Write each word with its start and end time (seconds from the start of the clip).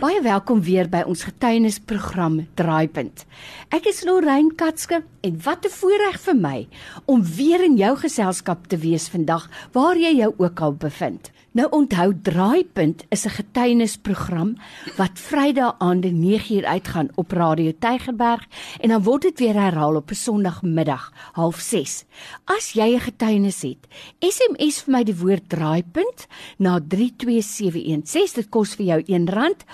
Baie 0.00 0.22
welkom 0.24 0.62
weer 0.64 0.88
by 0.88 1.02
ons 1.04 1.26
getuienisprogram 1.28 2.38
Draaipunt. 2.56 3.26
Ek 3.68 3.84
is 3.90 3.98
Lorraine 4.08 4.54
Katske 4.56 5.02
en 5.20 5.34
wat 5.44 5.66
'n 5.68 5.74
voorreg 5.76 6.16
vir 6.24 6.36
my 6.36 6.68
om 7.04 7.20
weer 7.20 7.60
in 7.60 7.76
jou 7.76 7.96
geselskap 7.96 8.66
te 8.66 8.78
wees 8.78 9.08
vandag 9.12 9.50
waar 9.72 9.96
jy 9.96 10.16
jou 10.16 10.32
ook 10.38 10.60
al 10.60 10.72
bevind. 10.72 11.30
Nou 11.50 11.66
onthou 11.70 12.12
Draaipunt 12.22 13.04
is 13.08 13.24
'n 13.26 13.28
getuienisprogram 13.28 14.56
wat 14.96 15.10
Vrydag 15.14 15.74
aande 15.78 16.10
9uur 16.10 16.64
uitgaan 16.64 17.08
op 17.14 17.30
Radio 17.30 17.72
Tygerberg 17.78 18.46
en 18.80 18.88
dan 18.88 19.02
word 19.02 19.22
dit 19.22 19.38
weer 19.38 19.54
herhaal 19.54 19.96
op 19.96 20.10
'n 20.10 20.14
Sondagmiddag 20.14 21.12
06:30. 21.34 22.04
As 22.44 22.72
jy 22.72 22.94
'n 22.94 23.00
getuienis 23.00 23.62
het, 23.62 23.86
SMS 24.18 24.82
vir 24.82 24.92
my 24.92 25.02
die 25.04 25.16
woord 25.16 25.48
Draaipunt 25.48 26.26
na 26.56 26.80
32716. 26.88 28.34
Dit 28.34 28.48
kos 28.48 28.74
vir 28.74 28.86
jou 28.86 29.02
R1 29.02 29.64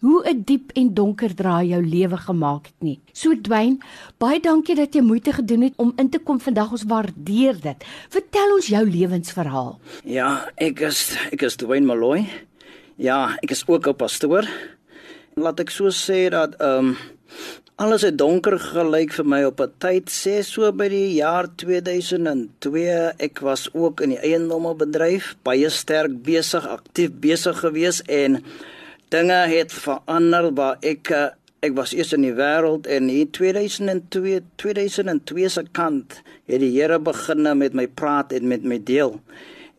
hoe 0.00 0.22
'n 0.28 0.42
diep 0.44 0.70
en 0.74 0.94
donker 0.94 1.34
draai 1.34 1.68
jou 1.68 1.82
lewe 1.86 2.16
gemaak 2.16 2.66
het 2.66 2.80
nie. 2.80 3.00
So 3.12 3.34
Dwyn, 3.42 3.80
baie 4.18 4.40
dankie 4.40 4.74
dat 4.74 4.94
jy 4.94 5.00
moeite 5.00 5.32
gedoen 5.32 5.62
het 5.62 5.72
om 5.76 5.92
in 5.96 6.10
te 6.10 6.18
kom 6.18 6.40
vandag. 6.40 6.70
Ons 6.70 6.82
waardeer 6.82 7.60
dit. 7.60 7.84
Vertel 8.08 8.54
ons 8.54 8.66
jou 8.66 8.90
lewensverhaal. 8.90 9.78
Ja, 10.04 10.48
ek 10.56 10.80
is 10.80 11.16
ek 11.32 11.42
is 11.42 11.56
Dwyn 11.56 11.86
Meloy. 11.86 12.26
Ja, 12.96 13.36
ek 13.42 13.50
is 13.50 13.64
ook 13.66 13.88
'n 13.88 13.94
pastoor. 13.94 14.48
Laat 15.34 15.60
ek 15.60 15.70
so 15.70 15.88
sê 15.88 16.28
dat 16.30 16.54
ehm 16.60 16.86
um, 16.86 16.96
Alles 17.76 18.06
het 18.06 18.14
donker 18.16 18.54
gelyk 18.56 19.10
vir 19.12 19.26
my 19.28 19.42
op 19.44 19.60
'n 19.60 19.72
tyd 19.78 20.08
sê 20.08 20.40
so 20.42 20.72
by 20.72 20.88
die 20.88 21.20
jaar 21.20 21.46
2002 21.56 23.12
ek 23.18 23.40
was 23.44 23.68
ook 23.74 24.00
in 24.00 24.14
die 24.14 24.18
eiendomsbedryf 24.18 25.36
baie 25.44 25.68
sterk 25.68 26.22
besig 26.24 26.64
aktief 26.66 27.10
besig 27.20 27.60
gewees 27.60 28.00
en 28.08 28.40
dinge 29.08 29.40
het 29.50 29.72
verander 29.72 30.50
waar 30.54 30.78
ek 30.80 31.10
eh, 31.14 31.28
ek 31.64 31.74
was 31.74 31.94
eers 31.96 32.12
in 32.14 32.22
die 32.26 32.34
wêreld 32.36 32.86
en 32.90 33.08
in 33.10 33.30
2002 33.34 34.42
2002 34.60 35.48
se 35.50 35.64
kant 35.74 36.20
het 36.46 36.60
die 36.62 36.72
Here 36.74 36.98
begin 37.02 37.48
met 37.58 37.74
my 37.74 37.86
praat 37.88 38.32
en 38.36 38.48
met 38.48 38.62
my 38.62 38.78
deel. 38.78 39.16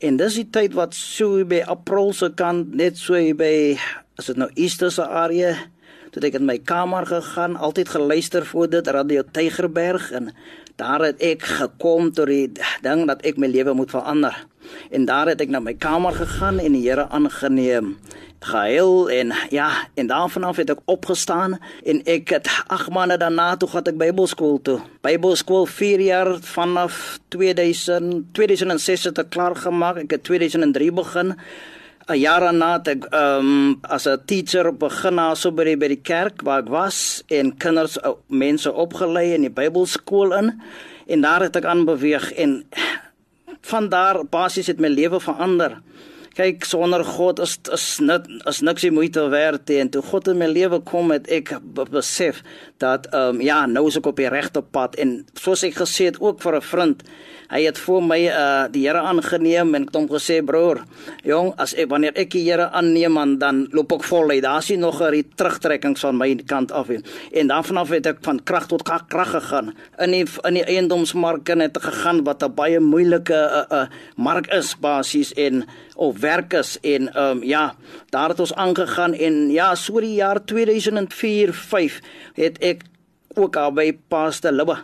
En 0.03 0.17
dis 0.17 0.39
die 0.41 0.47
tyd 0.49 0.75
wat 0.77 0.93
so 0.97 1.45
by 1.45 1.61
April 1.65 2.13
se 2.13 2.29
kant 2.35 2.75
net 2.75 2.97
so 2.97 3.17
by 3.37 3.77
as 4.17 4.29
dit 4.31 4.37
nou 4.37 4.49
Easter 4.55 4.91
se 4.91 5.05
area 5.05 5.55
toe 6.11 6.23
ek 6.27 6.39
in 6.39 6.47
my 6.47 6.57
kamer 6.57 7.05
gegaan, 7.05 7.57
altyd 7.59 7.91
geluister 7.93 8.45
voor 8.45 8.69
dit 8.71 8.87
Radio 8.87 9.23
Tygerberg 9.31 10.09
en 10.17 10.31
daar 10.77 11.01
het 11.01 11.21
ek 11.25 11.41
gekom 11.57 12.11
tot 12.13 12.29
die 12.29 12.51
ding 12.85 13.07
dat 13.09 13.23
ek 13.25 13.39
my 13.41 13.49
lewe 13.49 13.73
moet 13.73 13.89
verander. 13.89 14.35
En 14.93 15.07
daar 15.09 15.31
het 15.31 15.41
ek 15.41 15.49
na 15.49 15.61
my 15.63 15.73
kamer 15.73 16.13
gegaan 16.13 16.59
en 16.61 16.75
die 16.75 16.83
Here 16.85 17.07
aangeneem. 17.09 17.95
Gehuil 18.45 19.09
en 19.09 19.33
ja, 19.49 19.71
en 19.97 20.07
daarvan 20.07 20.43
af 20.45 20.59
het 20.61 20.69
ek 20.69 20.83
opgestaan 20.85 21.57
en 21.83 22.03
ek 22.05 22.29
het 22.35 22.49
8 22.67 22.91
maande 22.93 23.17
daarna 23.17 23.55
toe 23.57 23.69
gaan 23.71 23.89
ek 23.89 23.97
Bybelskool 23.97 24.61
toe. 24.61 24.77
Bybelskool 25.01 25.65
4 25.65 26.03
jaar 26.05 26.29
vanaf 26.45 27.17
2000 27.33 28.29
2006 28.37 29.09
het 29.09 29.23
ek 29.25 29.33
klaar 29.33 29.55
gemaak. 29.57 30.03
Ek 30.05 30.19
het 30.19 30.23
2003 30.29 30.91
begin. 30.93 31.33
'n 32.07 32.19
jaar 32.19 32.39
daarna 32.39 32.71
het 32.77 32.87
ek 32.87 33.07
um, 33.13 33.79
as 33.81 34.07
'n 34.07 34.21
teacher 34.25 34.71
begin 34.71 35.19
also 35.19 35.51
by 35.51 35.63
die, 35.63 35.77
by 35.77 35.87
die 35.87 36.03
kerk 36.03 36.41
waar 36.41 36.63
ek 36.63 36.69
was 36.69 37.23
en 37.27 37.57
kinders 37.57 37.97
mense 38.27 38.71
opgelei 38.71 39.33
in 39.33 39.41
die 39.41 39.51
Bybelskool 39.51 40.31
in 40.33 40.61
en 41.07 41.21
daar 41.21 41.41
het 41.41 41.55
ek 41.55 41.65
aanbeweeg 41.65 42.31
en 42.31 42.63
van 43.61 43.89
daar 43.89 44.23
basies 44.25 44.67
het 44.67 44.79
my 44.79 44.87
lewe 44.87 45.19
verander. 45.19 45.81
Kyk 46.37 46.67
sonder 46.69 47.01
God 47.01 47.39
is 47.41 47.55
is 47.73 47.85
net 47.97 48.27
is 48.45 48.59
niks 48.61 48.83
die 48.85 48.91
moeite 48.93 49.23
werd 49.33 49.71
en 49.73 49.89
toe 49.89 50.03
God 50.05 50.27
in 50.29 50.37
my 50.37 50.45
lewe 50.51 50.77
kom 50.85 51.09
het 51.09 51.25
ek 51.33 51.55
besef 51.73 52.43
dat 52.83 53.07
ehm 53.09 53.39
um, 53.39 53.41
ja 53.41 53.63
nou 53.65 53.87
is 53.89 53.97
ek 53.97 54.11
op 54.11 54.21
die 54.21 54.29
regte 54.29 54.61
pad. 54.61 54.99
En 55.01 55.23
soos 55.33 55.65
ek 55.65 55.79
gesê 55.81 56.11
het 56.11 56.21
ook 56.21 56.43
vir 56.45 56.59
'n 56.59 56.67
vriend 56.73 57.01
hy 57.51 57.61
het 57.63 57.79
vir 57.79 58.03
my 58.03 58.19
uh 58.27 58.67
die 58.71 58.83
Here 58.87 59.01
aangeneem 59.09 59.75
en 59.75 59.85
het 59.87 59.95
hom 59.95 60.07
gesê 60.11 60.39
broer 60.45 60.81
jong 61.27 61.53
as 61.61 61.73
ek 61.79 61.89
wanneer 61.91 62.15
ek 62.19 62.31
die 62.35 62.43
Here 62.45 62.67
aanneem 62.75 63.15
man, 63.17 63.37
dan 63.39 63.65
loop 63.75 63.93
ek 63.97 64.05
vol 64.07 64.33
uit 64.35 64.43
daar 64.43 64.59
is 64.59 64.69
nog 64.77 65.01
'n 65.01 65.23
terugtrekkings 65.35 66.01
van 66.01 66.17
my 66.17 66.35
kant 66.35 66.71
af 66.71 66.89
en, 66.89 67.03
en 67.31 67.47
dan 67.47 67.63
vanaf 67.63 67.89
het 67.89 68.05
ek 68.05 68.17
van 68.21 68.43
krag 68.43 68.67
tot 68.67 68.83
krag 68.83 69.31
gegaan. 69.31 69.73
In 69.99 70.11
die 70.11 70.25
in 70.43 70.53
die 70.53 70.63
eiendomsmark 70.63 71.49
en 71.49 71.59
het 71.59 71.77
gegaan 71.77 72.23
wat 72.23 72.43
'n 72.43 72.53
baie 72.53 72.79
moeilike 72.79 73.33
uh, 73.33 73.77
uh 73.77 73.87
mark 74.15 74.47
is 74.47 74.75
basies. 74.79 75.33
En 75.33 75.65
of 75.95 76.19
werk 76.27 76.57
is 76.59 76.75
en 76.81 77.09
ehm 77.13 77.37
um, 77.37 77.43
ja 77.43 77.63
daar 78.11 78.35
het 78.35 78.43
ons 78.43 78.55
aangegaan 78.55 79.13
en 79.13 79.49
ja 79.53 79.71
so 79.75 80.03
die 80.03 80.17
jaar 80.19 80.43
2004 80.45 81.53
5 81.53 82.01
het 82.35 82.61
ek 82.73 82.85
ook 83.37 83.55
al 83.55 83.73
by 83.73 83.91
Pastor 84.09 84.51
Libbe 84.51 84.77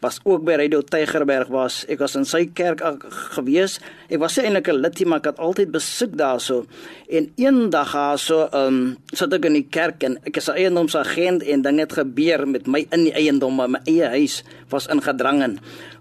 was 0.00 0.20
ook 0.24 0.44
by 0.44 0.56
Radio 0.56 0.80
Tygerberg 0.80 1.50
was. 1.52 1.82
Ek 1.92 2.00
was 2.00 2.16
in 2.16 2.24
sy 2.28 2.46
kerk 2.56 2.80
gewees. 3.36 3.76
Ek 4.08 4.20
was 4.22 4.38
eintlik 4.40 4.68
'n 4.72 4.80
lidie, 4.80 5.06
maar 5.06 5.20
ek 5.20 5.36
het 5.36 5.38
altyd 5.38 5.70
besoek 5.70 6.16
daarso. 6.16 6.64
En 7.08 7.32
eendag 7.36 7.92
haar 7.92 8.18
so 8.18 8.48
ehm 8.48 8.66
um, 8.66 8.96
sit 9.12 9.32
ek 9.32 9.44
in 9.44 9.52
die 9.52 9.68
kerk 9.70 10.02
en 10.02 10.16
ek 10.24 10.36
is 10.36 10.48
'n 10.48 10.56
eiendomsagent 10.56 11.42
en 11.42 11.62
dinge 11.62 11.80
het 11.80 11.92
gebeur 11.92 12.48
met 12.48 12.66
my 12.66 12.86
in 12.90 13.04
die 13.04 13.12
eiendom, 13.12 13.54
maar 13.54 13.70
my 13.70 13.80
eie 13.84 14.08
huis 14.08 14.42
was 14.70 14.86
ingedrang 14.86 15.42
in. 15.42 15.60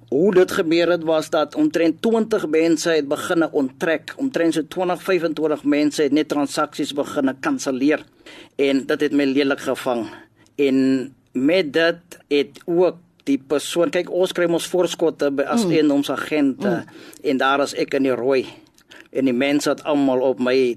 Hoe 0.10 0.34
dit 0.34 0.52
gebeur 0.52 0.90
het 0.90 1.04
was 1.04 1.30
dat 1.30 1.56
omtrent 1.56 2.02
20 2.02 2.48
mense 2.48 2.90
het 2.90 3.08
begine 3.08 3.50
onttrek. 3.52 4.14
Omtrent 4.18 4.54
so 4.54 4.64
20 4.68 5.04
25 5.04 5.64
mense 5.64 6.02
het 6.02 6.12
net 6.12 6.28
transaksies 6.28 6.94
begine 6.94 7.36
kanselleer 7.40 8.02
en 8.56 8.86
dit 8.86 9.02
het 9.02 9.14
my 9.14 9.26
lelik 9.30 9.60
gevang. 9.60 10.08
En 10.56 10.80
met 11.32 11.74
dit 11.74 12.18
het 12.28 12.62
ook 12.66 12.98
die 13.30 13.38
persoon 13.38 13.94
kyk 13.94 14.10
ons 14.10 14.34
kry 14.34 14.48
ons 14.50 14.68
voorskotte 14.72 15.30
as 15.46 15.66
mm. 15.66 15.72
een 15.78 15.92
ons 15.94 16.10
agente 16.10 16.70
mm. 16.70 17.00
en 17.30 17.42
daar 17.42 17.62
is 17.62 17.76
ek 17.78 17.94
in 18.00 18.08
die 18.08 18.16
rooi 18.18 18.46
en 19.14 19.30
die 19.30 19.36
mense 19.36 19.70
het 19.70 19.84
almal 19.90 20.24
op 20.26 20.42
my 20.42 20.74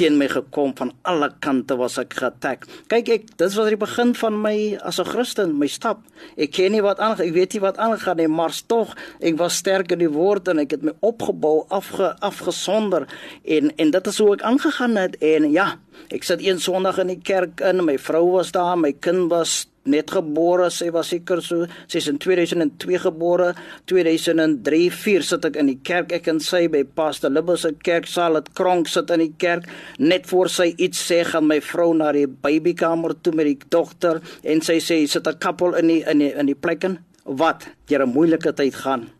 teen 0.00 0.16
my 0.16 0.30
gekom 0.32 0.72
van 0.78 0.94
alle 1.08 1.28
kante 1.44 1.76
was 1.76 1.98
ek 2.00 2.14
geattack. 2.16 2.64
Kyk 2.88 3.10
ek, 3.12 3.26
dit 3.36 3.56
was 3.58 3.68
die 3.68 3.78
begin 3.80 4.14
van 4.16 4.38
my 4.40 4.54
as 4.80 5.00
'n 5.00 5.04
Christen, 5.04 5.58
my 5.58 5.68
stap. 5.68 6.00
Ek 6.36 6.52
ken 6.52 6.72
nie 6.72 6.80
wat 6.80 6.98
aan, 6.98 7.20
ek 7.20 7.34
weet 7.34 7.52
nie 7.52 7.60
wat 7.60 7.76
aangaan 7.76 8.16
nie, 8.16 8.28
maar 8.28 8.52
tog 8.66 8.96
ek 9.20 9.36
was 9.36 9.56
sterk 9.56 9.92
in 9.92 9.98
die 9.98 10.08
woord 10.08 10.48
en 10.48 10.58
ek 10.58 10.70
het 10.70 10.82
my 10.82 10.92
opgebou, 11.00 11.66
afge 11.68 12.16
afgesonder 12.20 13.06
en 13.44 13.70
en 13.76 13.90
dit 13.90 14.06
is 14.06 14.18
hoe 14.18 14.32
ek 14.32 14.42
aangegaan 14.42 14.96
het 14.96 15.16
en 15.20 15.52
ja, 15.52 15.78
ek 16.10 16.24
sit 16.24 16.40
een 16.40 16.60
Sondag 16.60 16.98
in 16.98 17.08
die 17.08 17.20
kerk 17.22 17.60
in, 17.60 17.84
my 17.84 17.98
vrou 17.98 18.30
was 18.32 18.52
daar, 18.52 18.78
my 18.78 18.92
kind 18.92 19.30
was 19.30 19.66
net 19.88 20.10
gebore, 20.12 20.68
sy 20.70 20.90
was 20.92 21.08
seker 21.12 21.40
so, 21.44 21.66
sy's 21.88 22.08
in 22.10 22.18
2002 22.20 22.98
gebore, 23.00 23.54
2003, 23.88 24.80
4 24.92 25.26
sit 25.30 25.46
ek 25.48 25.56
in 25.60 25.70
die 25.72 25.78
kerk, 25.86 26.12
ek 26.12 26.28
en 26.28 26.40
sy 26.44 26.66
by 26.72 26.82
Pastor 26.84 27.32
Libbus 27.32 27.64
se 27.64 27.72
kerksaal, 27.72 28.40
dit 28.40 28.50
kronk 28.58 28.90
sit 28.92 29.10
in 29.14 29.24
die 29.24 29.32
kerk, 29.40 29.68
net 29.98 30.28
voor 30.30 30.52
sy 30.52 30.70
iets 30.76 31.00
sê 31.10 31.22
gaan 31.28 31.48
my 31.48 31.60
vrou 31.64 31.92
na 31.96 32.12
die 32.16 32.26
babykamer 32.28 33.16
toe 33.24 33.32
met 33.36 33.48
die 33.48 33.70
dogter 33.72 34.20
en 34.44 34.60
sy 34.60 34.80
sê 34.84 35.00
sit 35.08 35.26
'n 35.26 35.38
koppel 35.40 35.74
in 35.74 35.88
die 35.88 36.02
in 36.04 36.18
die 36.18 36.32
in 36.34 36.46
die 36.46 36.54
plek 36.54 36.84
in. 36.84 36.98
Wat? 37.24 37.68
Deur 37.86 38.02
'n 38.02 38.12
moeilike 38.12 38.52
tyd 38.52 38.74
gaan 38.74 39.10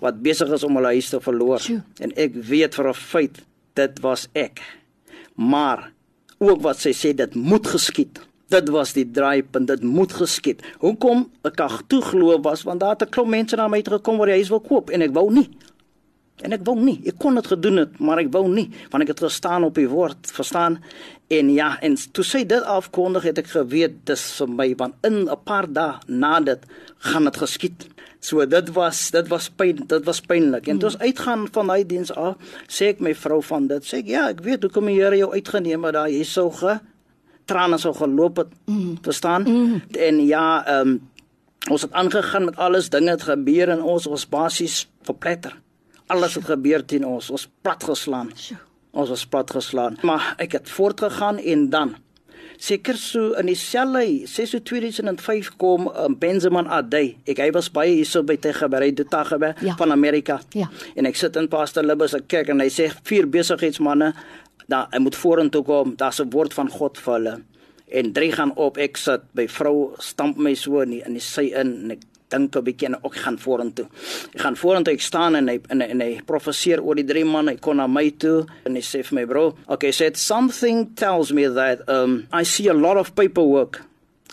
wat 0.00 0.22
besig 0.22 0.50
is 0.52 0.64
om 0.64 0.76
hulle 0.76 0.92
huis 0.96 1.08
te 1.08 1.20
verloor. 1.20 1.60
En 2.00 2.12
ek 2.16 2.34
weet 2.34 2.74
vir 2.74 2.88
'n 2.88 2.94
feit 2.94 3.42
dit 3.74 4.00
was 4.00 4.28
ek. 4.34 4.60
Maar 5.34 5.92
ook 6.38 6.60
wat 6.62 6.78
sy 6.78 6.92
sê 6.92 7.14
dit 7.14 7.34
moet 7.34 7.66
geskied 7.66 8.20
Dit 8.50 8.68
was 8.74 8.92
die 8.96 9.06
draaipunt, 9.06 9.68
dit 9.70 9.82
moet 9.86 10.12
geskied. 10.12 10.62
Hoekom 10.82 11.28
ek 11.46 11.60
ag 11.62 11.82
toe 11.86 12.00
glo 12.02 12.34
was 12.42 12.64
want 12.66 12.82
daar 12.82 12.96
het 12.96 13.06
'n 13.06 13.12
klomp 13.14 13.30
mense 13.30 13.56
na 13.56 13.68
my 13.68 13.82
toe 13.82 13.98
gekom 13.98 14.18
waar 14.18 14.28
hy 14.28 14.40
huis 14.42 14.50
wil 14.50 14.60
koop 14.60 14.90
en 14.90 15.02
ek 15.02 15.14
wou 15.14 15.30
nie. 15.32 15.48
En 16.42 16.52
ek 16.52 16.64
wou 16.64 16.76
nie. 16.78 17.00
Ek 17.04 17.18
kon 17.18 17.34
dit 17.34 17.46
gedoen 17.46 17.76
het, 17.76 17.98
maar 17.98 18.18
ek 18.18 18.32
wou 18.32 18.48
nie 18.48 18.70
want 18.90 19.02
ek 19.02 19.08
het 19.08 19.20
gestaan 19.20 19.64
op 19.64 19.74
die 19.74 19.88
woord, 19.88 20.32
verstaan? 20.32 20.80
En 21.28 21.52
ja, 21.52 21.78
en 21.80 21.94
toe 22.12 22.24
sê 22.24 22.46
dit 22.46 22.62
afkondig 22.62 23.22
het 23.22 23.38
ek 23.38 23.46
geweet 23.46 24.04
dis 24.04 24.24
vir 24.38 24.48
my 24.48 24.74
want 24.76 24.94
in 25.06 25.28
'n 25.28 25.42
paar 25.44 25.66
dae 25.72 25.98
na 26.06 26.40
dit 26.40 26.60
gaan 26.98 27.24
dit 27.24 27.36
geskied. 27.36 27.86
So 28.20 28.46
dit 28.46 28.68
was 28.74 29.10
dit 29.10 29.28
was 29.28 29.48
pyn, 29.48 29.86
dit 29.86 30.04
was 30.04 30.20
pynlik. 30.20 30.68
En 30.68 30.78
toe 30.78 30.88
ons 30.88 30.98
uitgaan 30.98 31.48
van 31.52 31.66
daai 31.66 31.86
diens 31.86 32.12
af, 32.12 32.36
sê 32.68 32.88
ek 32.88 33.00
my 33.00 33.14
vrou 33.14 33.42
van 33.42 33.66
dit, 33.66 33.84
sê 33.84 33.98
ek 33.98 34.06
ja, 34.06 34.28
ek 34.28 34.40
weet 34.40 34.62
hoekom 34.62 34.86
die 34.86 35.00
Here 35.00 35.16
jou 35.16 35.32
uitgeneem 35.32 35.84
het 35.84 35.94
daai 35.94 36.18
jy 36.18 36.24
sou 36.24 36.50
ge 36.50 36.80
trane 37.50 37.78
sou 37.82 37.92
geloop 37.96 38.44
het. 38.44 38.52
Mm. 38.70 38.98
Verstaan? 39.02 39.46
Mm. 39.48 39.82
En 39.98 40.26
ja, 40.26 40.46
ehm 40.66 40.94
um, 40.94 40.98
ons 41.70 41.82
het 41.84 41.92
aangegaan 41.92 42.44
met 42.44 42.56
alles, 42.56 42.88
dinge 42.88 43.10
het 43.10 43.22
gebeur 43.28 43.68
en 43.68 43.82
ons 43.82 44.06
was 44.08 44.28
basies 44.28 44.86
verpletter. 45.04 45.58
Alles 46.08 46.34
het 46.34 46.44
gebeur 46.48 46.84
teen 46.84 47.04
ons, 47.06 47.30
ons 47.30 47.48
platgeslaan. 47.62 48.30
Ons 48.90 49.08
was 49.12 49.26
platgeslaan. 49.26 49.98
Maar 50.02 50.32
ek 50.40 50.56
het 50.56 50.70
voortgegaan 50.70 51.38
en 51.38 51.68
dan 51.70 51.92
seker 52.60 52.96
so 52.96 53.32
in 53.40 53.48
dieselfde 53.48 54.26
6 54.28 54.56
2005 54.64 55.52
kom 55.56 55.88
um, 55.88 56.16
Benjamin 56.18 56.68
Adey. 56.68 57.14
Ek 57.24 57.40
hy 57.40 57.48
was 57.56 57.70
baie 57.72 57.94
hierso 57.96 58.22
by 58.26 58.36
Tegeberei 58.36 58.92
Dotagebe 58.96 59.54
ja. 59.64 59.76
van 59.80 59.92
Amerika. 59.92 60.40
Ja. 60.56 60.68
En 60.94 61.08
ek 61.08 61.16
sit 61.16 61.38
in 61.40 61.48
Pastor 61.48 61.86
Libbers 61.86 62.12
se 62.16 62.20
kerk 62.28 62.52
en 62.52 62.60
hy 62.60 62.68
sê 62.72 62.90
vier 63.08 63.28
besigheidsmense 63.30 64.12
daar 64.70 64.90
hy 64.94 65.00
moet 65.02 65.16
vorentoe 65.18 65.64
kom. 65.66 65.96
Daar's 65.96 66.20
'n 66.20 66.30
woord 66.30 66.54
van 66.54 66.68
God 66.70 66.98
vir 66.98 67.14
hulle. 67.14 67.42
En 67.88 68.12
drie 68.12 68.32
gaan 68.32 68.54
op. 68.56 68.78
Ek 68.78 68.96
sit 68.96 69.22
by 69.34 69.48
vrou 69.48 69.94
stamp 69.98 70.36
my 70.36 70.54
so 70.54 70.80
in 70.80 70.90
die, 70.90 71.02
in 71.06 71.12
die 71.12 71.20
sy 71.20 71.50
in 71.50 71.74
en 71.82 71.90
ek 71.90 72.00
dink 72.28 72.56
'n 72.56 72.64
bietjie 72.64 72.86
en 72.86 72.94
ek 72.94 73.14
gaan 73.14 73.38
vorentoe. 73.38 73.86
Ek 74.34 74.40
gaan 74.40 74.56
vorentoe 74.56 74.94
ek 74.94 75.00
staan 75.00 75.36
en 75.36 75.48
hy 75.48 75.60
en, 75.68 75.82
en 75.82 76.00
hy 76.00 76.20
profeseer 76.26 76.82
oor 76.82 76.94
die 76.94 77.04
drie 77.04 77.24
manne. 77.24 77.50
Hy 77.50 77.56
kom 77.56 77.76
na 77.76 77.86
my 77.86 78.10
toe 78.10 78.46
en 78.64 78.74
hy 78.74 78.82
sê 78.82 79.02
vir 79.02 79.14
my 79.14 79.24
bro, 79.26 79.54
okay, 79.66 79.90
said 79.92 80.16
something 80.16 80.94
tells 80.94 81.32
me 81.32 81.48
that 81.48 81.88
um 81.88 82.26
I 82.32 82.44
see 82.44 82.68
a 82.68 82.74
lot 82.74 82.96
of 82.96 83.14
paperwork 83.14 83.82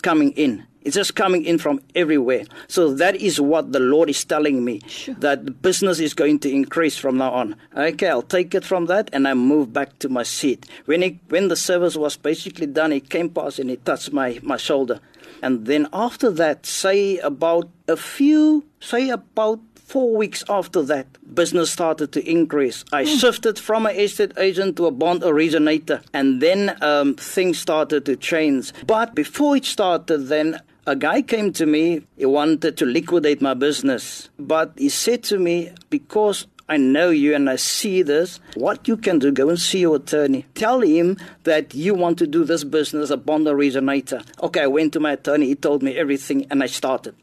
coming 0.02 0.32
in. 0.36 0.67
It's 0.82 0.94
just 0.94 1.14
coming 1.14 1.44
in 1.44 1.58
from 1.58 1.80
everywhere. 1.94 2.44
So 2.68 2.94
that 2.94 3.16
is 3.16 3.40
what 3.40 3.72
the 3.72 3.80
Lord 3.80 4.08
is 4.08 4.24
telling 4.24 4.64
me 4.64 4.80
sure. 4.86 5.14
that 5.16 5.60
business 5.60 5.98
is 5.98 6.14
going 6.14 6.38
to 6.40 6.50
increase 6.50 6.96
from 6.96 7.18
now 7.18 7.32
on. 7.32 7.56
Okay, 7.76 8.08
I'll 8.08 8.22
take 8.22 8.54
it 8.54 8.64
from 8.64 8.86
that 8.86 9.10
and 9.12 9.26
I 9.26 9.34
move 9.34 9.72
back 9.72 9.98
to 10.00 10.08
my 10.08 10.22
seat. 10.22 10.66
When 10.86 11.02
he, 11.02 11.20
when 11.28 11.48
the 11.48 11.56
service 11.56 11.96
was 11.96 12.16
basically 12.16 12.66
done, 12.66 12.92
he 12.92 13.00
came 13.00 13.28
past 13.30 13.58
and 13.58 13.70
he 13.70 13.76
touched 13.76 14.12
my, 14.12 14.38
my 14.42 14.56
shoulder. 14.56 15.00
And 15.42 15.66
then 15.66 15.88
after 15.92 16.30
that, 16.30 16.66
say 16.66 17.18
about 17.18 17.68
a 17.86 17.96
few, 17.96 18.64
say 18.80 19.10
about 19.10 19.60
four 19.88 20.14
weeks 20.14 20.44
after 20.50 20.82
that, 20.82 21.06
business 21.34 21.70
started 21.70 22.12
to 22.12 22.30
increase. 22.30 22.84
I 22.92 23.04
mm. 23.04 23.20
shifted 23.20 23.58
from 23.58 23.86
an 23.86 23.96
estate 23.96 24.32
agent 24.36 24.76
to 24.76 24.86
a 24.86 24.90
bond 24.90 25.22
originator, 25.24 26.02
and 26.12 26.42
then 26.42 26.76
um, 26.82 27.14
things 27.14 27.58
started 27.58 28.04
to 28.04 28.16
change. 28.16 28.72
But 28.86 29.14
before 29.14 29.56
it 29.56 29.64
started, 29.64 30.28
then 30.28 30.60
a 30.88 30.96
guy 30.96 31.20
came 31.20 31.52
to 31.52 31.66
me. 31.66 32.02
He 32.16 32.24
wanted 32.24 32.78
to 32.78 32.86
liquidate 32.86 33.42
my 33.42 33.52
business, 33.52 34.30
but 34.38 34.72
he 34.76 34.88
said 34.88 35.22
to 35.24 35.38
me, 35.38 35.70
because 35.90 36.46
I 36.66 36.78
know 36.78 37.10
you 37.10 37.34
and 37.34 37.48
I 37.48 37.56
see 37.56 38.02
this. 38.02 38.40
What 38.54 38.88
you 38.88 38.96
can 38.96 39.18
do, 39.18 39.30
go 39.30 39.50
and 39.50 39.60
see 39.60 39.80
your 39.80 39.96
attorney. 39.96 40.46
Tell 40.54 40.80
him 40.80 41.18
that 41.44 41.74
you 41.74 41.94
want 41.94 42.18
to 42.18 42.26
do 42.26 42.44
this 42.44 42.64
business, 42.64 43.10
a 43.10 43.18
bond 43.18 43.46
originator. 43.46 44.22
Okay, 44.42 44.62
I 44.62 44.66
went 44.66 44.94
to 44.94 45.00
my 45.00 45.12
attorney. 45.12 45.46
He 45.46 45.54
told 45.54 45.82
me 45.82 45.96
everything 45.96 46.46
and 46.50 46.62
I 46.62 46.66
started. 46.66 47.14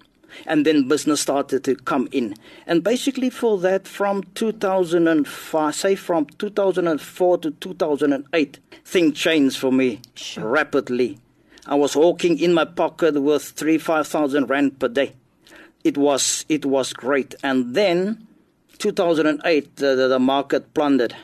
And 0.46 0.66
then 0.66 0.88
business 0.88 1.22
started 1.22 1.64
to 1.64 1.76
come 1.76 2.08
in. 2.12 2.36
And 2.68 2.84
basically, 2.84 3.30
for 3.30 3.58
that, 3.60 3.88
from 3.88 4.24
2005, 4.36 5.76
say 5.76 5.96
from 5.96 6.26
2004 6.26 7.38
to 7.40 7.52
2008, 7.52 8.60
things 8.84 9.18
changed 9.18 9.58
for 9.58 9.72
me 9.72 10.02
sure. 10.14 10.48
rapidly. 10.48 11.20
I 11.66 11.76
was 11.76 11.96
walking 11.96 12.40
in 12.40 12.54
my 12.54 12.66
pocket 12.66 13.22
with 13.22 13.44
three, 13.44 13.78
five 13.78 14.08
thousand 14.08 14.50
rand 14.50 14.80
per 14.80 14.88
day. 14.88 15.14
It 15.84 15.98
was 15.98 16.46
it 16.50 16.66
was 16.66 16.94
great. 16.94 17.36
And 17.44 17.76
then 17.76 18.28
2008, 18.78 19.76
the, 19.78 19.96
the, 19.96 20.08
the 20.08 20.20
market 20.20 20.74
plundered 20.74 21.16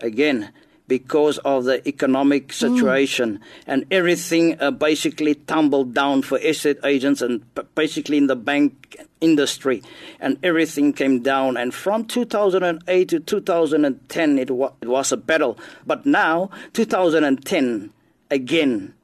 again 0.00 0.50
because 0.88 1.36
of 1.38 1.64
the 1.64 1.86
economic 1.86 2.48
mm. 2.48 2.52
situation, 2.52 3.38
mm. 3.38 3.42
and 3.66 3.84
everything 3.90 4.60
uh, 4.60 4.70
basically 4.70 5.34
tumbled 5.34 5.94
down 5.94 6.22
for 6.22 6.38
estate 6.38 6.78
agents 6.84 7.20
and 7.20 7.42
p- 7.54 7.62
basically 7.74 8.16
in 8.16 8.26
the 8.26 8.36
bank 8.36 8.96
industry, 9.20 9.82
and 10.18 10.38
everything 10.42 10.92
came 10.92 11.20
down. 11.20 11.56
And 11.56 11.74
from 11.74 12.06
2008 12.06 13.08
to 13.10 13.20
2010, 13.20 14.38
it, 14.38 14.50
wa- 14.50 14.72
it 14.80 14.88
was 14.88 15.12
a 15.12 15.16
battle. 15.16 15.58
But 15.86 16.06
now, 16.06 16.50
2010, 16.72 17.92
again, 18.30 18.94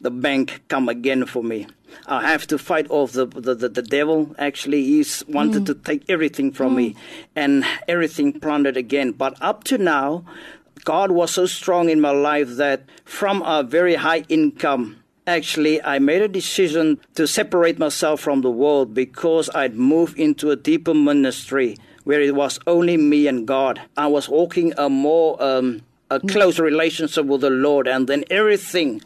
the 0.00 0.10
bank 0.10 0.62
come 0.68 0.88
again 0.88 1.26
for 1.26 1.42
me. 1.42 1.66
I 2.06 2.28
have 2.28 2.46
to 2.48 2.58
fight 2.58 2.90
off 2.90 3.12
the 3.12 3.26
the, 3.26 3.54
the, 3.54 3.68
the 3.68 3.82
devil. 3.82 4.34
Actually, 4.38 4.84
he's 4.84 5.24
wanted 5.28 5.62
mm. 5.62 5.66
to 5.66 5.74
take 5.74 6.04
everything 6.08 6.52
from 6.52 6.72
mm. 6.72 6.76
me, 6.76 6.96
and 7.36 7.64
everything 7.88 8.38
plundered 8.40 8.76
again. 8.76 9.12
But 9.12 9.40
up 9.40 9.64
to 9.64 9.78
now, 9.78 10.24
God 10.84 11.12
was 11.12 11.30
so 11.30 11.46
strong 11.46 11.88
in 11.88 12.00
my 12.00 12.10
life 12.10 12.56
that 12.56 12.84
from 13.04 13.42
a 13.42 13.62
very 13.62 13.94
high 13.94 14.24
income. 14.28 15.00
Actually, 15.26 15.82
I 15.82 16.00
made 16.00 16.20
a 16.20 16.28
decision 16.28 17.00
to 17.14 17.26
separate 17.26 17.78
myself 17.78 18.20
from 18.20 18.42
the 18.42 18.50
world 18.50 18.92
because 18.92 19.48
I'd 19.54 19.74
moved 19.74 20.18
into 20.18 20.50
a 20.50 20.56
deeper 20.56 20.92
ministry 20.92 21.78
where 22.04 22.20
it 22.20 22.34
was 22.34 22.60
only 22.66 22.98
me 22.98 23.26
and 23.26 23.46
God. 23.46 23.80
I 23.96 24.06
was 24.06 24.28
walking 24.28 24.74
a 24.76 24.90
more 24.90 25.42
um, 25.42 25.80
a 26.10 26.20
mm. 26.20 26.30
close 26.30 26.58
relationship 26.58 27.24
with 27.24 27.40
the 27.40 27.50
Lord, 27.50 27.88
and 27.88 28.06
then 28.06 28.24
everything 28.28 29.00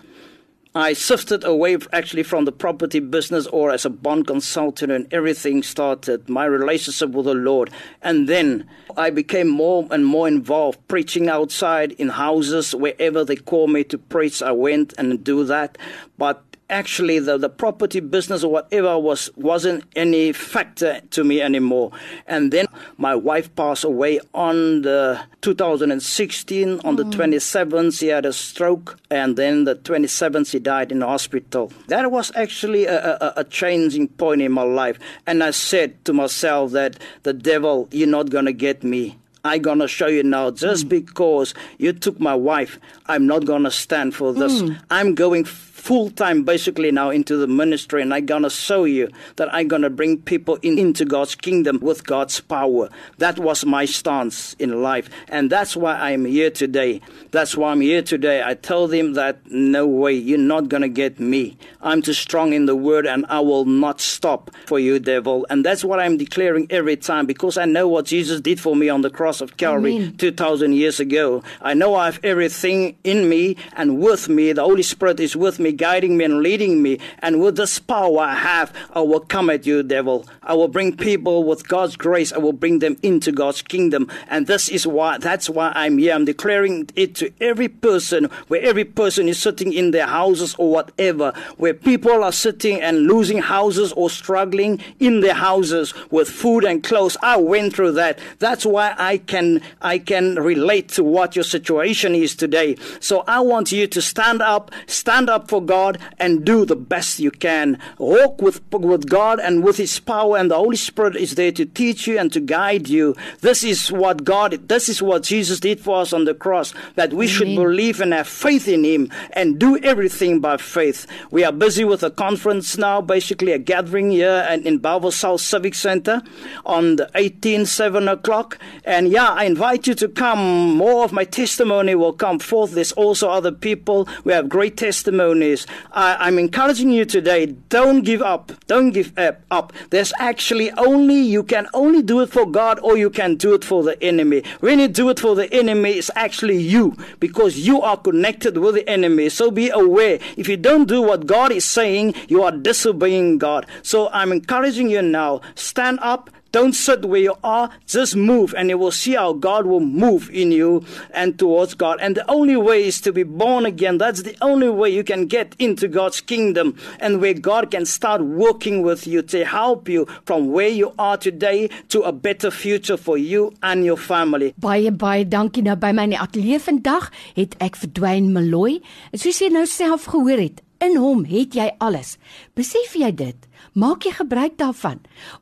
I 0.75 0.93
sifted 0.93 1.45
away 1.45 1.79
actually 1.93 2.23
from 2.23 2.45
the 2.45 2.53
property 2.53 3.01
business 3.01 3.47
or 3.47 3.71
as 3.71 3.85
a 3.85 3.91
bond 3.91 4.27
consultant, 4.27 4.93
and 4.93 5.13
everything 5.13 5.63
started 5.63 6.29
my 6.29 6.45
relationship 6.45 7.11
with 7.11 7.25
the 7.25 7.35
Lord. 7.35 7.71
And 8.03 8.29
then 8.29 8.69
I 8.97 9.11
became 9.11 9.49
more 9.49 9.89
and 9.91 10.05
more 10.05 10.29
involved, 10.29 10.87
preaching 10.87 11.29
outside 11.29 11.93
in 11.93 12.11
houses, 12.11 12.75
wherever 12.75 13.25
they 13.25 13.37
call 13.37 13.67
me 13.67 13.83
to 13.85 13.99
preach. 13.99 14.43
I 14.43 14.53
went 14.53 14.95
and 14.99 15.25
do 15.25 15.45
that. 15.45 15.79
But 16.19 16.48
actually 16.71 17.19
the, 17.19 17.39
the 17.39 17.49
property 17.49 18.01
business 18.01 18.45
or 18.45 18.53
whatever 18.53 18.99
was 18.99 19.31
wasn't 19.37 19.85
any 19.97 20.33
factor 20.33 21.01
to 21.11 21.25
me 21.25 21.41
anymore. 21.41 21.93
And 22.27 22.53
then 22.53 22.67
my 22.97 23.15
wife 23.15 23.55
passed 23.57 23.85
away 23.85 24.21
on 24.35 24.83
the 24.83 25.21
2016 25.41 26.81
on 26.85 26.97
mm. 26.97 26.97
the 26.97 27.05
27th 27.05 27.99
she 27.99 28.09
had 28.09 28.27
a 28.27 28.33
stroke 28.33 28.99
and 29.11 29.37
then 29.37 29.65
the 29.65 29.77
27th 29.77 30.51
she 30.51 30.59
died 30.59 30.93
in 30.93 30.99
the 31.01 31.07
hospital. 31.07 31.73
That 31.89 32.11
was 32.11 32.33
actually 32.35 32.87
a, 32.87 33.17
a, 33.17 33.33
a 33.37 33.45
changing 33.45 34.09
point 34.09 34.43
in 34.43 34.53
my 34.53 34.63
life. 34.63 34.99
And 35.27 35.43
i 35.43 35.51
said 35.51 36.05
to 36.05 36.13
myself 36.13 36.73
that 36.73 36.99
the 37.23 37.33
devil 37.33 37.89
you're 37.91 38.09
not 38.09 38.31
going 38.31 38.45
to 38.45 38.53
get 38.53 38.83
me 38.83 39.17
I'm 39.49 39.63
going 39.63 39.79
to 39.79 39.89
show 39.89 40.07
you 40.07 40.23
now. 40.23 40.51
Just 40.51 40.87
mm. 40.87 40.91
because 40.91 41.55
you 41.79 41.93
took 41.93 42.21
my 42.21 42.35
wife, 42.35 42.79
I'm 43.07 43.27
not 43.27 43.45
going 43.45 43.65
to 43.65 43.71
stand 43.71 44.15
for 44.15 44.33
this. 44.33 44.63
Mm. 44.63 44.81
I'm 44.91 45.15
going 45.15 45.45
full 45.79 46.11
time 46.11 46.43
basically 46.43 46.91
now 46.91 47.09
into 47.09 47.37
the 47.37 47.47
ministry 47.47 48.03
and 48.03 48.13
I'm 48.13 48.27
going 48.27 48.43
to 48.43 48.51
show 48.51 48.85
you 48.85 49.09
that 49.37 49.53
I'm 49.55 49.69
going 49.69 49.83
to 49.83 49.91
bring 49.91 50.21
people 50.21 50.59
in, 50.61 50.79
into 50.79 51.05
God's 51.05 51.35
kingdom 51.35 51.79
with 51.81 52.05
God's 52.05 52.41
power. 52.41 52.91
That 53.19 53.39
was 53.39 53.65
my 53.65 53.85
stance 53.85 54.55
in 54.55 54.83
life. 54.83 55.09
And 55.29 55.51
that's 55.51 55.77
why 55.77 55.95
I'm 55.95 56.25
here 56.25 56.51
today. 56.51 57.01
That's 57.31 57.57
why 57.57 57.71
I'm 57.71 57.81
here 57.81 58.03
today. 58.03 58.43
I 58.45 58.55
tell 58.55 58.89
them 58.89 59.15
that 59.15 59.51
no 59.51 59.87
way, 59.87 60.13
you're 60.13 60.37
not 60.37 60.69
going 60.69 60.83
to 60.83 60.89
get 60.89 61.21
me. 61.21 61.57
I'm 61.81 62.03
too 62.03 62.13
strong 62.13 62.53
in 62.53 62.67
the 62.67 62.77
word 62.77 63.07
and 63.07 63.25
I 63.29 63.41
will 63.41 63.65
not 63.65 64.01
stop 64.01 64.51
for 64.67 64.79
you, 64.79 64.99
devil. 64.99 65.47
And 65.49 65.65
that's 65.65 65.85
what 65.85 66.01
I'm 66.01 66.17
declaring 66.17 66.67
every 66.71 66.97
time 66.97 67.25
because 67.25 67.57
I 67.57 67.67
know 67.67 67.87
what 67.87 68.07
Jesus 68.07 68.41
did 68.41 68.61
for 68.61 68.75
me 68.75 68.89
on 68.89 69.03
the 69.03 69.11
cross 69.11 69.38
of 69.41 69.57
Calvary 69.57 69.97
Amen. 69.97 70.17
2,000 70.17 70.73
years 70.73 70.99
ago. 70.99 71.43
I 71.63 71.75
know 71.75 71.95
I 71.95 72.07
have 72.07 72.21
everything 72.25 72.97
in 73.05 73.29
me 73.29 73.57
and 73.75 74.01
with 74.01 74.29
me. 74.29 74.53
The 74.53 74.63
Holy 74.63 74.83
Spirit 74.83 75.21
is 75.21 75.37
with 75.37 75.61
me 75.61 75.69
me, 75.69 75.77
guiding 75.77 76.17
me, 76.17 76.25
and 76.25 76.41
leading 76.41 76.83
me. 76.83 76.99
And 77.21 77.41
with 77.41 77.57
this 77.57 77.79
power 77.79 78.21
I 78.21 78.35
have, 78.35 78.73
I 78.93 79.01
will 79.01 79.21
come 79.21 79.51
at 79.51 79.67
you, 79.67 79.83
devil. 79.83 80.27
I 80.43 80.55
will 80.55 80.69
bring 80.69 80.97
people 80.97 81.45
with 81.45 81.69
God's 81.69 81.97
grace. 81.97 82.33
I 82.33 82.39
will 82.39 82.53
bring 82.53 82.79
them 82.79 82.97
into 83.03 83.33
God's 83.33 83.63
kingdom. 83.63 84.11
And 84.29 84.47
this 84.47 84.69
is 84.69 84.87
why, 84.87 85.19
that's 85.19 85.51
why 85.51 85.73
I'm 85.75 85.99
here. 85.99 86.15
I'm 86.15 86.25
declaring 86.25 86.89
it 86.97 87.15
to 87.17 87.33
every 87.41 87.69
person, 87.69 88.25
where 88.49 88.63
every 88.63 88.85
person 88.85 89.29
is 89.29 89.39
sitting 89.39 89.73
in 89.73 89.91
their 89.91 90.07
houses 90.07 90.55
or 90.59 90.71
whatever, 90.71 91.33
where 91.57 91.75
people 91.75 92.25
are 92.25 92.33
sitting 92.33 92.81
and 92.81 93.07
losing 93.07 93.39
houses 93.39 93.93
or 93.93 94.09
struggling 94.11 94.81
in 94.99 95.21
their 95.21 95.35
houses 95.35 95.93
with 96.11 96.29
food 96.29 96.65
and 96.65 96.83
clothes. 96.83 97.17
I 97.23 97.37
went 97.37 97.75
through 97.75 97.93
that. 97.93 98.19
That's 98.39 98.65
why 98.65 98.95
I 98.97 99.18
can, 99.19 99.61
I 99.83 99.99
can 99.99 100.37
relate 100.37 100.89
to 100.91 101.05
what 101.05 101.37
your 101.37 101.45
situation 101.45 102.15
is 102.15 102.35
today. 102.35 102.77
So 103.01 103.25
I 103.27 103.41
want 103.41 103.73
you 103.73 103.87
to 103.87 104.03
stand 104.03 104.43
up, 104.43 104.71
stand 104.87 105.29
up 105.29 105.49
for 105.49 105.63
God 105.63 105.99
and 106.19 106.45
do 106.45 106.65
the 106.65 106.77
best 106.77 107.19
you 107.19 107.31
can. 107.31 107.79
Walk 107.99 108.41
with, 108.41 108.61
with 108.73 109.09
God 109.09 109.41
and 109.41 109.63
with 109.65 109.77
His 109.77 109.99
power, 109.99 110.37
and 110.37 110.51
the 110.51 110.57
Holy 110.57 110.77
Spirit 110.77 111.17
is 111.17 111.35
there 111.35 111.53
to 111.53 111.67
teach 111.67 112.07
you 112.07 112.19
and 112.19 112.33
to 112.33 112.41
guide 112.41 112.89
you. 112.89 113.17
This 113.41 113.65
is 113.65 113.91
what 113.93 114.25
God, 114.25 114.69
this 114.69 114.89
is 114.89 115.03
what 115.03 115.23
Jesus 115.23 115.61
did 115.61 115.81
for 115.81 116.01
us 116.01 116.13
on 116.13 116.25
the 116.25 116.35
cross, 116.35 116.75
that 116.95 117.13
we 117.13 117.27
Amen. 117.27 117.29
should 117.29 117.57
believe 117.57 118.01
and 118.01 118.13
have 118.13 118.29
faith 118.29 118.69
in 118.69 118.85
Him 118.85 119.11
and 119.33 119.59
do 119.59 119.79
everything 119.79 120.41
by 120.41 120.57
faith. 120.57 121.07
We 121.31 121.45
are 121.45 121.53
busy 121.53 121.85
with 121.85 122.03
a 122.03 122.11
conference 122.11 122.79
now, 122.79 123.01
basically 123.01 123.53
a 123.53 123.59
gathering 123.59 124.11
here 124.11 124.47
in 124.51 124.79
Bellville 124.79 125.11
South 125.11 125.41
Civic 125.41 125.75
Center 125.75 126.23
on 126.65 126.97
the 126.97 127.11
18th, 127.15 127.69
7 127.69 128.09
o'clock. 128.09 128.59
And 128.85 129.08
yeah, 129.11 129.31
I 129.31 129.45
invite 129.45 129.87
you 129.87 129.95
to 129.95 130.09
come. 130.09 130.77
More 130.77 131.05
of 131.05 131.13
my 131.13 131.25
testimony 131.25 131.95
will 131.95 132.13
come 132.13 132.39
forth. 132.39 132.73
There's 132.73 132.93
also 132.93 133.29
other 133.29 133.53
people. 133.53 134.09
We 134.25 134.33
have 134.33 134.49
great 134.49 134.77
testimonies. 134.77 135.67
I, 135.93 136.29
am 136.29 136.39
encouraging 136.39 136.91
you 136.91 137.05
today. 137.05 137.47
Don't 137.69 138.03
give 138.03 138.23
up. 138.23 138.53
Don't 138.67 138.91
give 138.91 139.13
up. 139.51 139.73
There's 139.91 140.13
actually 140.19 140.71
only, 140.73 141.21
you 141.21 141.43
can 141.43 141.69
only 141.75 142.03
do 142.03 142.21
it 142.21 142.31
for 142.31 142.47
God 142.47 142.79
or 142.81 142.97
you 142.97 143.11
can 143.11 143.37
do 143.37 143.55
it 143.55 143.65
for 143.65 143.83
the 143.83 144.03
enemy. 144.03 144.43
When 144.61 144.79
you 144.79 144.89
do 144.89 145.09
it 145.11 145.21
for 145.21 145.35
the 145.35 145.53
enemy, 145.53 145.93
it's 145.93 146.11
actually 146.15 146.59
you 146.59 146.97
because 147.21 147.59
you 147.59 147.83
are 147.83 147.97
connected 147.97 148.59
with 148.59 148.75
the 148.75 148.89
enemy. 148.89 149.29
So 149.29 149.51
be 149.51 149.71
aware. 149.71 150.19
If 150.37 150.49
you 150.49 150.57
don't 150.57 150.89
do 150.89 151.03
what 151.03 151.27
God 151.27 151.53
is 151.53 151.65
saying, 151.65 152.15
you 152.29 152.43
are 152.43 152.53
disobeying 152.53 153.39
God. 153.39 153.67
So 153.83 154.09
I'm 154.13 154.33
encouraging 154.33 154.91
you 154.91 155.03
now. 155.03 155.41
Stand 155.55 155.99
up 156.01 156.31
don't 156.53 156.73
sit 156.73 157.05
where 157.05 157.21
you 157.21 157.35
are, 157.45 157.71
just 157.87 158.17
move, 158.17 158.55
and 158.57 158.69
you 158.69 158.79
will 158.79 158.93
see 158.93 159.15
how 159.15 159.33
God 159.33 159.67
will 159.67 159.81
move 159.81 160.31
in 160.31 160.53
you 160.53 160.85
and 161.11 161.39
towards 161.39 161.75
God. 161.75 161.99
And 162.01 162.17
the 162.17 162.29
only 162.31 162.57
way 162.57 162.87
is 162.87 163.01
to 163.03 163.13
be 163.13 163.23
born 163.23 163.67
again. 163.67 163.99
That's 163.99 164.23
the 164.23 164.37
only 164.41 164.69
way 164.69 164.91
you 164.91 165.05
can 165.05 165.27
get 165.27 165.55
into 165.59 165.89
God's 165.89 166.21
kingdom 166.21 166.77
and 167.01 167.21
where 167.21 167.35
God 167.35 167.71
can 167.71 167.85
start 167.87 168.23
working 168.23 168.83
with 168.83 169.07
you 169.07 169.23
to 169.23 169.45
help 169.45 169.89
you 169.89 170.07
from 170.25 170.53
where 170.53 170.69
you 170.69 170.95
are 170.99 171.17
today 171.17 171.69
to 171.89 172.03
a 172.03 172.13
better 172.13 172.51
future 172.51 172.97
for 172.97 173.19
you 173.19 173.53
and 173.63 173.85
your 173.85 173.97
family. 173.97 174.55
Baie 174.59 174.91
baie 174.91 175.25
dankie 175.25 175.65
nou 175.65 175.77
by 175.77 175.93
my 175.93 176.09
ateljee 176.19 176.61
vandag 176.63 177.11
het 177.37 177.57
ek 177.65 177.77
verdwyn 177.77 178.33
Meloy. 178.35 178.79
Soos 179.15 179.43
jy 179.43 179.51
nou 179.53 179.67
self 179.69 180.09
gehoor 180.13 180.41
het, 180.41 180.63
in 180.85 180.97
hom 180.97 181.25
het 181.29 181.55
jy 181.57 181.71
alles. 181.83 182.17
Besef 182.59 182.95
jy 182.99 183.11
dit? 183.15 183.37
Maak 183.79 184.03
jy 184.07 184.13
gebruik 184.17 184.57
daarvan 184.59 184.99